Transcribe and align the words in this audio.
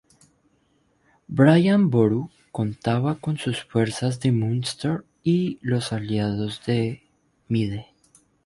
Brian 1.27 1.91
Boru 1.91 2.31
contaba 2.51 3.19
con 3.19 3.37
sus 3.37 3.63
fuerzas 3.65 4.19
de 4.19 4.31
Munster 4.31 5.03
y 5.23 5.59
los 5.61 5.93
aliados 5.93 6.65
de 6.65 7.03
Mide. 7.49 7.85